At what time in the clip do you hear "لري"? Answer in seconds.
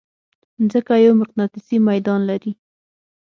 2.29-2.51